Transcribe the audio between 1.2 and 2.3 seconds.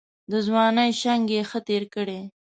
یې ښه تېر کړی.